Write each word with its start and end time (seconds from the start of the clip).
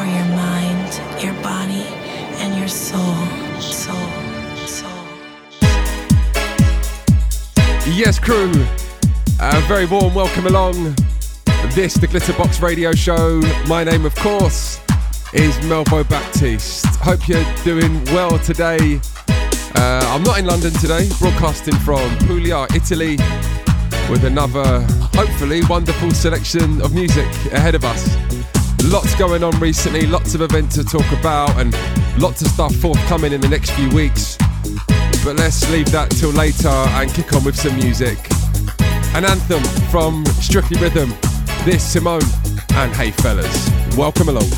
for 0.00 0.06
your 0.06 0.24
mind, 0.24 1.22
your 1.22 1.34
body, 1.42 1.84
and 2.40 2.58
your 2.58 2.68
soul. 2.68 3.14
Soul. 3.60 4.08
Soul. 4.66 4.90
Yes, 7.86 8.18
crew. 8.18 8.50
A 9.40 9.60
very 9.68 9.84
warm 9.84 10.14
welcome 10.14 10.46
along. 10.46 10.94
This, 11.74 11.94
the 11.94 12.06
Glitterbox 12.06 12.62
Radio 12.62 12.92
Show. 12.92 13.42
My 13.66 13.84
name, 13.84 14.06
of 14.06 14.14
course, 14.16 14.80
is 15.34 15.54
Melvo 15.68 16.08
Baptiste. 16.08 16.86
Hope 17.02 17.28
you're 17.28 17.44
doing 17.62 18.02
well 18.06 18.38
today. 18.38 19.00
Uh, 19.74 20.14
I'm 20.14 20.22
not 20.22 20.38
in 20.38 20.46
London 20.46 20.72
today, 20.74 21.10
broadcasting 21.18 21.76
from 21.76 22.16
Puglia, 22.20 22.66
Italy, 22.74 23.18
with 24.08 24.24
another 24.24 24.80
hopefully 25.14 25.60
wonderful 25.68 26.10
selection 26.12 26.80
of 26.80 26.94
music 26.94 27.26
ahead 27.52 27.74
of 27.74 27.84
us. 27.84 28.39
Lots 28.84 29.14
going 29.14 29.44
on 29.44 29.58
recently, 29.60 30.06
lots 30.06 30.34
of 30.34 30.40
events 30.40 30.74
to 30.76 30.84
talk 30.84 31.10
about, 31.12 31.50
and 31.58 31.72
lots 32.20 32.42
of 32.42 32.48
stuff 32.48 32.74
forthcoming 32.76 33.32
in 33.32 33.40
the 33.40 33.48
next 33.48 33.70
few 33.72 33.88
weeks. 33.90 34.36
But 35.24 35.36
let's 35.36 35.70
leave 35.70 35.90
that 35.92 36.10
till 36.10 36.30
later 36.30 36.68
and 36.68 37.12
kick 37.12 37.32
on 37.34 37.44
with 37.44 37.56
some 37.56 37.76
music. 37.76 38.18
An 39.14 39.24
anthem 39.24 39.62
from 39.90 40.24
Strictly 40.40 40.80
Rhythm. 40.80 41.10
This 41.64 41.84
Simone 41.84 42.22
and 42.74 42.92
Hey 42.92 43.10
Fellas. 43.10 43.70
Welcome 43.96 44.28
along. 44.28 44.48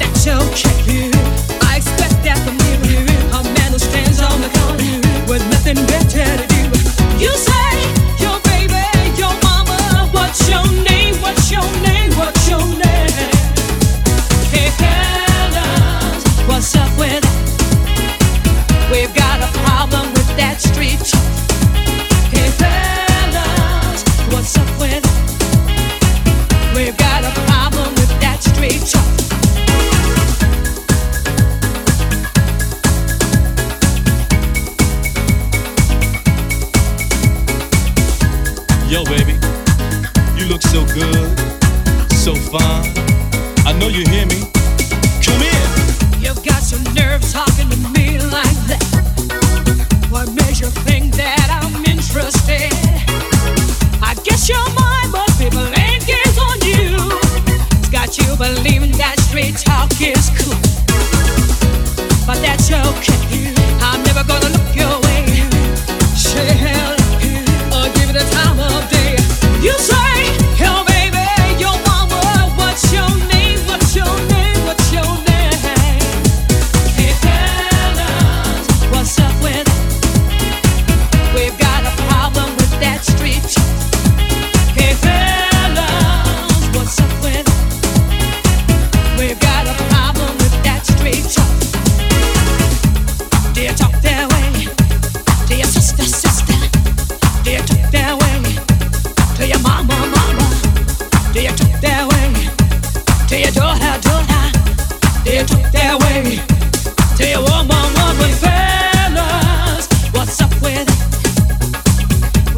That's 0.00 0.24
you'll 0.24 0.40
you. 0.86 1.19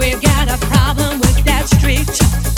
We've 0.02 0.20
got 0.20 0.48
a 0.50 0.58
problem 0.66 1.20
with 1.20 1.44
that 1.44 1.68
street. 1.68 2.51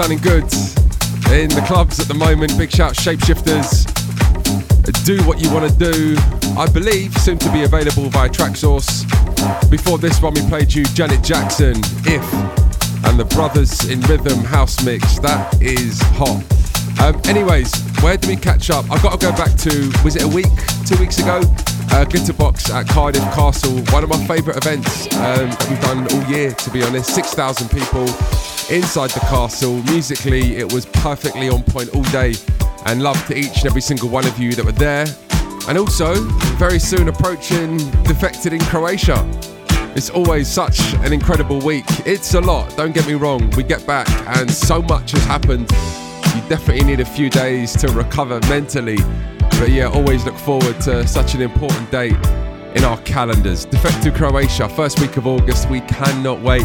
Sounding 0.00 0.18
good. 0.20 0.44
In 1.30 1.50
the 1.50 1.62
clubs 1.66 2.00
at 2.00 2.08
the 2.08 2.14
moment, 2.14 2.56
big 2.56 2.70
shout 2.70 2.94
Shapeshifters. 2.94 3.84
Do 5.04 5.22
what 5.28 5.42
you 5.42 5.52
want 5.52 5.70
to 5.70 5.92
do. 5.92 6.16
I 6.56 6.66
believe 6.72 7.14
soon 7.18 7.36
to 7.36 7.52
be 7.52 7.64
available 7.64 8.08
via 8.08 8.30
Traxsource. 8.30 9.04
Before 9.70 9.98
this 9.98 10.22
one, 10.22 10.32
we 10.32 10.40
played 10.48 10.72
you 10.72 10.84
Janet 10.84 11.22
Jackson, 11.22 11.74
If, 12.06 12.24
and 13.04 13.20
the 13.20 13.26
Brothers 13.34 13.90
in 13.90 14.00
Rhythm 14.08 14.38
house 14.38 14.82
mix. 14.82 15.18
That 15.18 15.60
is 15.60 16.00
hot. 16.16 16.40
Um, 16.98 17.20
anyways, 17.28 17.70
where 18.00 18.16
do 18.16 18.26
we 18.26 18.36
catch 18.36 18.70
up? 18.70 18.90
I've 18.90 19.02
got 19.02 19.20
to 19.20 19.26
go 19.26 19.32
back 19.32 19.54
to, 19.68 19.92
was 20.02 20.16
it 20.16 20.22
a 20.22 20.28
week, 20.28 20.48
two 20.86 20.96
weeks 20.96 21.18
ago? 21.18 21.40
Uh, 21.92 22.06
Glitterbox 22.08 22.72
at 22.72 22.88
Cardiff 22.88 23.24
Castle, 23.34 23.82
one 23.92 24.02
of 24.02 24.08
my 24.08 24.26
favourite 24.26 24.56
events 24.56 25.14
um, 25.16 25.50
that 25.50 25.66
we've 25.68 25.80
done 25.82 26.10
all 26.10 26.32
year, 26.32 26.52
to 26.52 26.70
be 26.70 26.82
honest. 26.82 27.14
6,000 27.14 27.68
people 27.68 28.06
inside 28.70 29.10
the 29.10 29.20
castle. 29.20 29.82
Musically, 29.84 30.56
it 30.56 30.72
was 30.72 30.86
perfectly 30.86 31.48
on 31.48 31.62
point 31.64 31.94
all 31.94 32.02
day, 32.04 32.34
and 32.86 33.02
love 33.02 33.24
to 33.26 33.36
each 33.36 33.58
and 33.58 33.66
every 33.66 33.80
single 33.80 34.08
one 34.08 34.26
of 34.26 34.38
you 34.38 34.52
that 34.52 34.64
were 34.64 34.72
there. 34.72 35.06
And 35.68 35.76
also, 35.76 36.14
very 36.56 36.78
soon 36.78 37.08
approaching 37.08 37.76
Defected 38.04 38.52
in 38.52 38.60
Croatia. 38.60 39.28
It's 39.96 40.10
always 40.10 40.48
such 40.48 40.94
an 40.94 41.12
incredible 41.12 41.58
week. 41.60 41.84
It's 42.06 42.34
a 42.34 42.40
lot, 42.40 42.76
don't 42.76 42.94
get 42.94 43.06
me 43.06 43.14
wrong. 43.14 43.50
We 43.50 43.62
get 43.62 43.86
back, 43.86 44.08
and 44.38 44.50
so 44.50 44.82
much 44.82 45.12
has 45.12 45.24
happened. 45.24 45.70
You 46.34 46.48
definitely 46.48 46.84
need 46.84 47.00
a 47.00 47.04
few 47.04 47.28
days 47.28 47.72
to 47.78 47.88
recover 47.88 48.40
mentally 48.48 48.98
but 49.60 49.72
yeah, 49.72 49.90
always 49.90 50.24
look 50.24 50.36
forward 50.36 50.80
to 50.80 51.06
such 51.06 51.34
an 51.34 51.42
important 51.42 51.90
date 51.90 52.16
in 52.74 52.82
our 52.82 52.96
calendars. 53.02 53.66
Defected 53.66 54.14
Croatia, 54.14 54.70
first 54.70 54.98
week 55.00 55.18
of 55.18 55.26
August. 55.26 55.68
We 55.68 55.82
cannot 55.82 56.40
wait. 56.40 56.64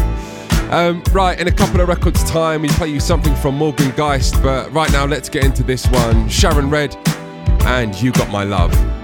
Um, 0.70 1.02
right, 1.12 1.38
in 1.38 1.46
a 1.46 1.52
couple 1.52 1.80
of 1.80 1.88
records' 1.88 2.24
time, 2.24 2.62
we 2.62 2.68
play 2.68 2.88
you 2.88 3.00
something 3.00 3.34
from 3.36 3.54
Morgan 3.54 3.92
Geist, 3.96 4.42
but 4.42 4.72
right 4.72 4.90
now, 4.90 5.06
let's 5.06 5.28
get 5.28 5.44
into 5.44 5.62
this 5.62 5.86
one. 5.86 6.28
Sharon 6.28 6.68
Redd 6.70 6.96
and 7.66 7.94
You 8.00 8.12
Got 8.12 8.30
My 8.30 8.44
Love. 8.44 8.95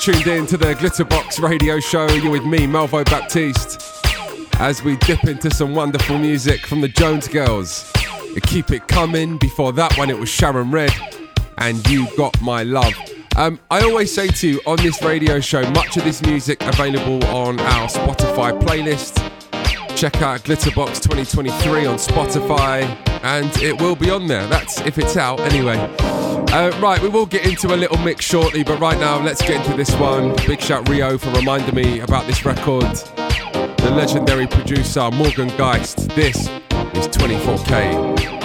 Tuned 0.00 0.26
in 0.28 0.46
to 0.46 0.56
the 0.56 0.74
Glitterbox 0.76 1.42
radio 1.46 1.78
show. 1.78 2.08
You're 2.08 2.32
with 2.32 2.46
me, 2.46 2.60
Melvo 2.60 3.04
Baptiste, 3.04 3.82
as 4.58 4.82
we 4.82 4.96
dip 4.96 5.24
into 5.24 5.50
some 5.50 5.74
wonderful 5.74 6.18
music 6.18 6.64
from 6.64 6.80
the 6.80 6.88
Jones 6.88 7.28
Girls. 7.28 7.92
Keep 8.44 8.70
it 8.70 8.88
coming. 8.88 9.36
Before 9.36 9.74
that 9.74 9.94
one, 9.98 10.08
it 10.08 10.18
was 10.18 10.30
Sharon 10.30 10.70
Redd 10.70 10.92
and 11.58 11.86
You 11.86 12.06
Got 12.16 12.40
My 12.40 12.62
Love. 12.62 12.94
Um, 13.36 13.60
I 13.70 13.82
always 13.82 14.10
say 14.10 14.28
to 14.28 14.48
you 14.48 14.60
on 14.66 14.78
this 14.78 15.02
radio 15.02 15.38
show, 15.38 15.68
much 15.72 15.98
of 15.98 16.04
this 16.04 16.22
music 16.22 16.62
available 16.62 17.22
on 17.26 17.60
our 17.60 17.86
Spotify 17.86 18.58
playlist. 18.58 19.18
Check 19.98 20.22
out 20.22 20.40
Glitterbox 20.44 21.02
2023 21.02 21.84
on 21.84 21.96
Spotify, 21.98 22.88
and 23.22 23.54
it 23.58 23.80
will 23.80 23.96
be 23.96 24.10
on 24.10 24.26
there. 24.26 24.46
That's 24.46 24.80
if 24.82 24.98
it's 24.98 25.16
out 25.16 25.40
anyway. 25.40 25.76
Uh, 26.52 26.76
right, 26.80 27.00
we 27.00 27.08
will 27.08 27.26
get 27.26 27.46
into 27.46 27.74
a 27.74 27.76
little 27.76 27.98
mix 27.98 28.24
shortly, 28.24 28.64
but 28.64 28.80
right 28.80 28.98
now 28.98 29.22
let's 29.22 29.42
get 29.42 29.64
into 29.64 29.76
this 29.76 29.94
one. 29.96 30.34
Big 30.46 30.60
shout 30.60 30.88
Rio 30.88 31.16
for 31.16 31.30
reminding 31.30 31.74
me 31.74 32.00
about 32.00 32.26
this 32.26 32.44
record. 32.44 32.82
The 32.82 33.92
legendary 33.94 34.46
producer 34.46 35.10
Morgan 35.10 35.48
Geist. 35.56 36.08
This 36.10 36.48
is 36.94 37.08
24K. 37.08 38.39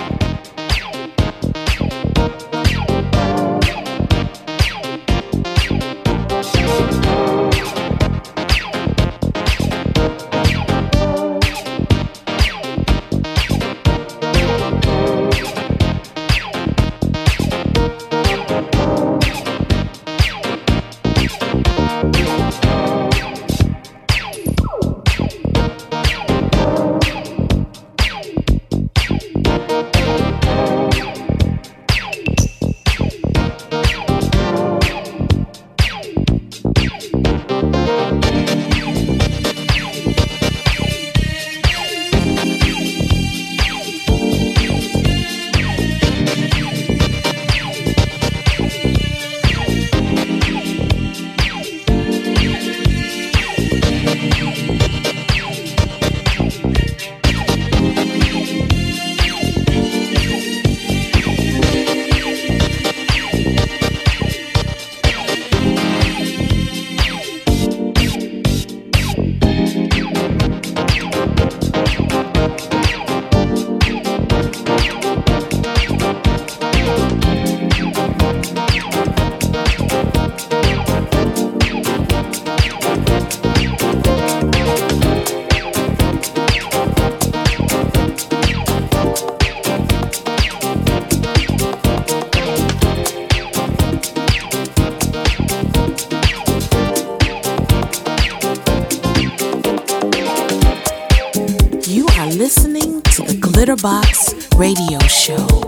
Glitterbox 103.66 104.36
Radio 104.60 105.00
Show. 105.08 105.65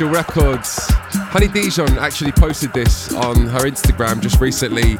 Special 0.00 0.14
Records. 0.14 0.78
Honey 1.28 1.48
Dijon 1.48 1.98
actually 1.98 2.32
posted 2.32 2.72
this 2.72 3.12
on 3.12 3.36
her 3.48 3.68
Instagram 3.68 4.22
just 4.22 4.40
recently, 4.40 4.96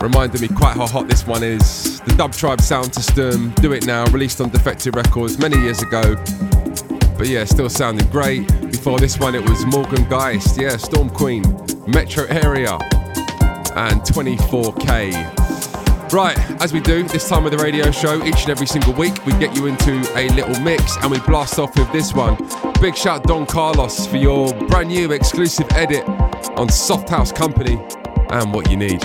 reminded 0.00 0.40
me 0.40 0.48
quite 0.48 0.74
how 0.74 0.86
hot 0.86 1.06
this 1.06 1.26
one 1.26 1.42
is. 1.42 2.00
The 2.00 2.12
Dubtribe 2.12 2.62
sound 2.62 2.94
system, 2.94 3.50
Do 3.56 3.72
It 3.72 3.84
Now, 3.84 4.06
released 4.06 4.40
on 4.40 4.48
Defected 4.48 4.96
Records 4.96 5.38
many 5.38 5.60
years 5.60 5.82
ago. 5.82 6.14
But 7.18 7.28
yeah, 7.28 7.44
still 7.44 7.68
sounding 7.68 8.08
great. 8.08 8.46
Before 8.70 8.98
this 8.98 9.18
one, 9.18 9.34
it 9.34 9.46
was 9.46 9.66
Morgan 9.66 10.08
Geist, 10.08 10.58
yeah, 10.58 10.78
Storm 10.78 11.10
Queen, 11.10 11.42
Metro 11.86 12.24
Area, 12.24 12.78
and 13.76 14.00
24K. 14.00 16.10
Right, 16.10 16.38
as 16.62 16.72
we 16.72 16.80
do 16.80 17.02
this 17.02 17.28
time 17.28 17.44
of 17.44 17.50
the 17.50 17.58
radio 17.58 17.90
show, 17.90 18.24
each 18.24 18.42
and 18.42 18.50
every 18.50 18.66
single 18.66 18.94
week, 18.94 19.26
we 19.26 19.32
get 19.32 19.54
you 19.54 19.66
into 19.66 19.92
a 20.16 20.30
little 20.30 20.58
mix 20.62 20.96
and 21.02 21.10
we 21.10 21.18
blast 21.20 21.58
off 21.58 21.78
with 21.78 21.92
this 21.92 22.14
one. 22.14 22.38
Big 22.82 22.96
shout 22.96 23.22
Don 23.22 23.46
Carlos 23.46 24.08
for 24.08 24.16
your 24.16 24.52
brand 24.66 24.88
new 24.88 25.12
exclusive 25.12 25.70
edit 25.70 26.02
on 26.58 26.68
Soft 26.68 27.08
House 27.08 27.30
Company 27.30 27.80
and 28.30 28.52
what 28.52 28.68
you 28.72 28.76
need. 28.76 29.00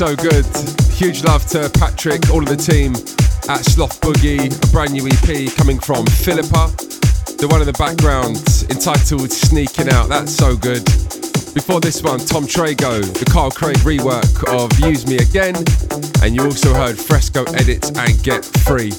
So, 0.00 0.16
good. 0.16 0.46
Huge 0.94 1.24
love 1.24 1.44
to 1.48 1.68
Patrick, 1.78 2.30
all 2.30 2.42
of 2.42 2.48
the 2.48 2.56
team 2.56 2.94
at 3.50 3.62
Sloth 3.66 4.00
Boogie, 4.00 4.48
a 4.48 4.72
brand 4.72 4.92
new 4.92 5.06
EP 5.06 5.54
coming 5.58 5.78
from 5.78 6.06
Philippa. 6.06 6.72
The 7.36 7.46
one 7.50 7.60
in 7.60 7.66
the 7.66 7.76
background 7.76 8.40
entitled 8.70 9.30
Sneaking 9.30 9.90
Out. 9.90 10.08
That's 10.08 10.34
so 10.34 10.56
good. 10.56 10.86
Before 11.52 11.80
this 11.80 12.02
one, 12.02 12.18
Tom 12.18 12.44
Trago, 12.44 13.02
the 13.12 13.26
Carl 13.30 13.50
Craig 13.50 13.76
rework 13.84 14.40
of 14.48 14.72
Use 14.80 15.06
Me 15.06 15.18
Again. 15.18 15.56
And 16.22 16.34
you 16.34 16.44
also 16.44 16.72
heard 16.72 16.96
Fresco 16.96 17.44
Edits 17.52 17.90
and 17.90 18.22
Get 18.22 18.42
Free. 18.64 18.92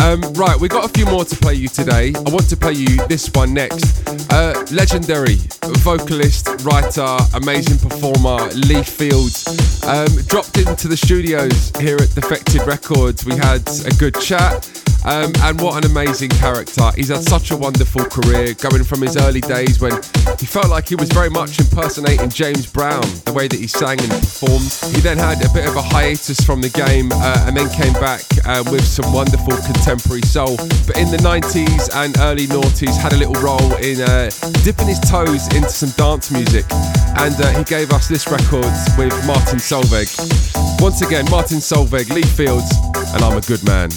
Um, 0.00 0.20
right, 0.34 0.58
we 0.60 0.68
got 0.68 0.84
a 0.84 0.88
few 0.88 1.06
more 1.06 1.24
to 1.24 1.36
play 1.36 1.54
you 1.54 1.68
today. 1.68 2.12
I 2.14 2.30
want 2.30 2.48
to 2.50 2.56
play 2.56 2.74
you 2.74 3.06
this 3.06 3.30
one 3.32 3.54
next. 3.54 4.06
Uh, 4.30 4.52
legendary 4.70 5.36
vocalist, 5.80 6.48
writer, 6.64 7.16
amazing 7.34 7.78
performer, 7.78 8.46
Lee 8.52 8.82
Fields 8.82 9.46
um, 9.84 10.08
dropped 10.26 10.58
into 10.58 10.88
the 10.88 10.96
studios 10.96 11.72
here 11.80 11.96
at 11.96 12.14
Defected 12.14 12.66
Records. 12.66 13.24
We 13.24 13.36
had 13.36 13.66
a 13.86 13.94
good 13.98 14.20
chat. 14.20 14.68
Um, 15.04 15.32
and 15.42 15.60
what 15.60 15.82
an 15.82 15.90
amazing 15.90 16.30
character. 16.30 16.90
He's 16.94 17.08
had 17.08 17.22
such 17.22 17.50
a 17.50 17.56
wonderful 17.56 18.04
career, 18.04 18.54
going 18.54 18.84
from 18.84 19.02
his 19.02 19.16
early 19.16 19.40
days 19.40 19.80
when 19.80 19.92
he 20.38 20.46
felt 20.46 20.68
like 20.68 20.88
he 20.88 20.96
was 20.96 21.08
very 21.10 21.30
much 21.30 21.58
impersonating 21.58 22.30
James 22.30 22.66
Brown, 22.66 23.02
the 23.24 23.32
way 23.32 23.48
that 23.48 23.58
he 23.58 23.66
sang 23.66 24.00
and 24.00 24.10
performed. 24.10 24.70
He 24.94 25.00
then 25.00 25.16
had 25.16 25.44
a 25.44 25.48
bit 25.54 25.66
of 25.66 25.76
a 25.76 25.82
hiatus 25.82 26.40
from 26.40 26.60
the 26.60 26.68
game 26.68 27.10
uh, 27.12 27.44
and 27.46 27.56
then 27.56 27.68
came 27.70 27.92
back 27.94 28.22
uh, 28.44 28.64
with 28.70 28.84
some 28.84 29.12
wonderful 29.12 29.56
contemporary 29.64 30.22
soul. 30.22 30.56
But 30.86 30.98
in 30.98 31.10
the 31.10 31.18
90s 31.18 31.94
and 31.94 32.16
early 32.18 32.46
noughties, 32.46 32.96
had 32.98 33.12
a 33.12 33.16
little 33.16 33.40
role 33.40 33.74
in 33.76 34.00
uh, 34.00 34.30
dipping 34.64 34.88
his 34.88 35.00
toes 35.00 35.46
into 35.54 35.70
some 35.70 35.90
dance 35.96 36.30
music. 36.30 36.66
And 37.16 37.34
uh, 37.40 37.56
he 37.56 37.64
gave 37.64 37.92
us 37.92 38.08
this 38.08 38.28
record 38.28 38.72
with 38.98 39.14
Martin 39.26 39.58
Solveig. 39.58 40.08
Once 40.80 41.02
again, 41.02 41.24
Martin 41.30 41.58
Solveig, 41.58 42.10
Lee 42.10 42.22
Fields, 42.22 42.70
and 43.14 43.22
I'm 43.24 43.36
a 43.36 43.42
good 43.42 43.64
man. 43.64 43.90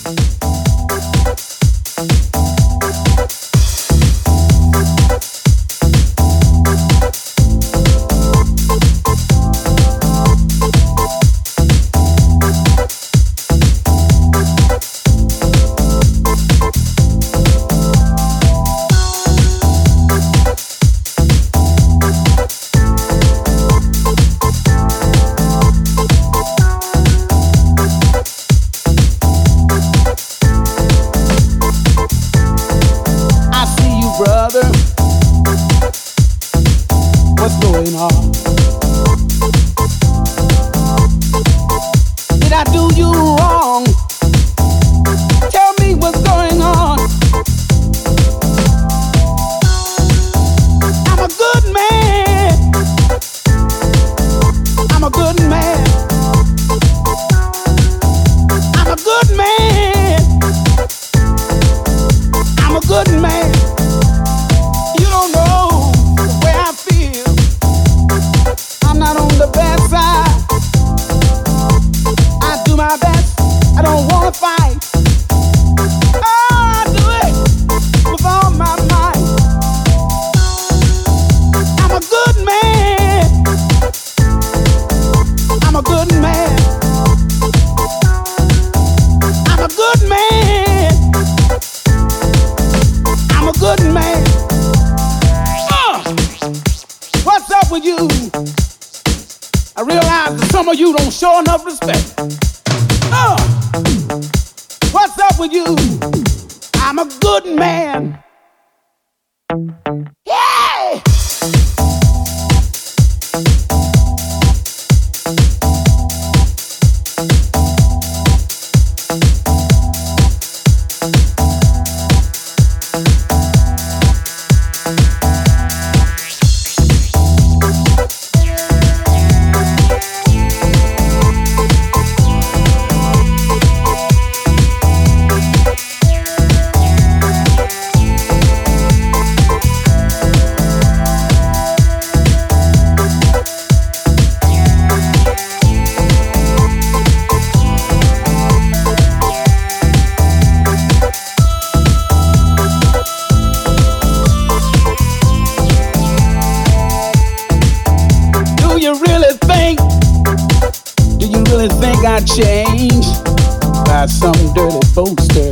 boaster 165.04 165.52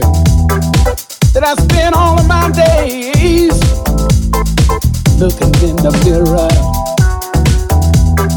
that 1.34 1.44
I 1.44 1.56
spend 1.56 1.96
all 1.96 2.20
of 2.20 2.28
my 2.28 2.52
days 2.52 3.58
looking 5.18 5.54
in 5.68 5.76
the 5.82 5.90
mirror. 6.06 6.54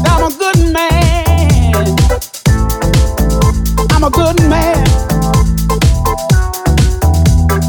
I'm 0.09 0.23
a 0.25 0.33
good 0.41 0.73
man. 0.73 1.85
I'm 3.93 4.03
a 4.03 4.09
good 4.09 4.39
man. 4.49 4.87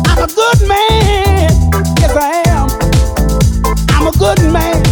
I'm 0.09 0.23
a 0.23 0.31
good 0.41 0.61
man. 0.67 1.51
Yes, 2.01 2.17
I 2.17 2.43
am. 2.49 2.69
I'm 3.91 4.07
a 4.07 4.13
good 4.13 4.41
man. 4.51 4.83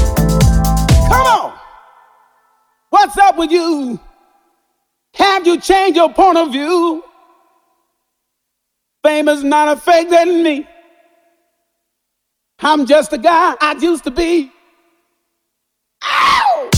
Come 1.08 1.26
on. 1.38 1.52
What's 2.90 3.16
up 3.16 3.38
with 3.38 3.50
you? 3.50 3.98
Have 5.14 5.46
you 5.46 5.58
changed 5.58 5.96
your 5.96 6.12
point 6.12 6.36
of 6.36 6.52
view? 6.52 7.02
Fame 9.02 9.28
is 9.28 9.42
not 9.42 9.68
affecting 9.68 10.42
me. 10.42 10.68
I'm 12.60 12.86
just 12.86 13.12
a 13.12 13.18
guy 13.18 13.56
I 13.60 13.72
used 13.80 14.04
to 14.04 14.10
be. 14.12 14.52
Ow! 16.04 16.70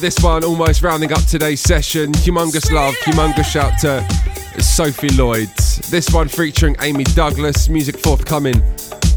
This 0.00 0.18
one 0.22 0.44
almost 0.44 0.82
rounding 0.82 1.12
up 1.12 1.22
today's 1.26 1.60
session. 1.60 2.10
Humongous 2.12 2.72
love, 2.72 2.94
humongous 3.04 3.44
shout 3.44 3.78
to 3.80 4.02
Sophie 4.62 5.10
Lloyd. 5.10 5.50
This 5.90 6.08
one 6.10 6.26
featuring 6.26 6.74
Amy 6.80 7.04
Douglas, 7.04 7.68
music 7.68 7.98
forthcoming 7.98 8.62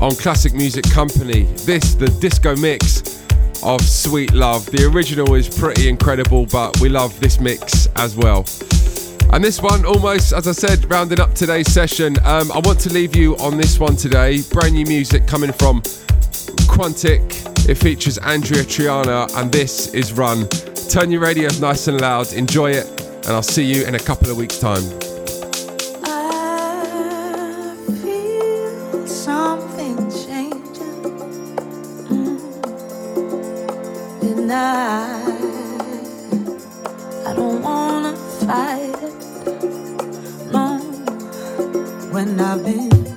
on 0.02 0.14
Classic 0.16 0.54
Music 0.54 0.84
Company. 0.92 1.44
This, 1.64 1.96
the 1.96 2.08
disco 2.20 2.58
mix 2.58 3.24
of 3.64 3.82
Sweet 3.82 4.34
Love. 4.34 4.66
The 4.66 4.86
original 4.94 5.36
is 5.36 5.48
pretty 5.48 5.88
incredible, 5.88 6.48
but 6.48 6.78
we 6.82 6.90
love 6.90 7.18
this 7.22 7.40
mix 7.40 7.88
as 7.96 8.18
well. 8.18 8.46
And 9.32 9.42
this 9.42 9.62
one, 9.62 9.86
almost, 9.86 10.34
as 10.34 10.50
I 10.50 10.52
said, 10.52 10.92
rounding 10.92 11.22
up 11.22 11.34
today's 11.34 11.72
session. 11.72 12.18
Um, 12.26 12.52
I 12.52 12.60
want 12.60 12.82
to 12.82 12.90
leave 12.92 13.16
you 13.16 13.38
on 13.38 13.56
this 13.56 13.80
one 13.80 13.96
today. 13.96 14.42
Brand 14.52 14.74
new 14.74 14.86
music 14.86 15.28
coming 15.28 15.54
from 15.54 15.82
Quantic. 16.68 17.70
It 17.70 17.76
features 17.76 18.20
Andreya 18.20 18.66
Triana, 18.66 19.34
and 19.38 19.50
this 19.50 19.94
is 19.94 20.12
Run. 20.12 20.46
Turn 20.94 21.10
your 21.10 21.22
radio 21.22 21.50
nice 21.60 21.88
and 21.88 22.00
loud, 22.00 22.32
enjoy 22.34 22.70
it, 22.70 22.86
and 23.02 23.30
I'll 23.30 23.41
see 23.41 23.64
you 23.64 23.84
in 23.84 23.96
a 23.96 24.00
couple 24.00 24.30
of 24.30 24.38
weeks' 24.38 24.60
time. 24.60 24.84
When 42.12 42.39
I've 42.39 42.64
been 42.64 43.12